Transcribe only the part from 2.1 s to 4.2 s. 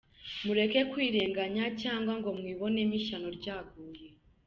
ngo mubibonemo ishyano ryaguye.